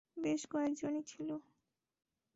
[0.17, 1.29] বেশ কয়েকজনই ছিল।